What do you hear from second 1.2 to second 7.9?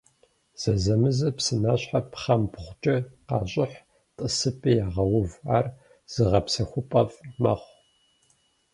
псынащхьэр пхъэмбгъукӀэ къащӀыхь, тӀысыпӀи ягъэув, ар зыгъэпсэхупӀэфӀ мэхъу.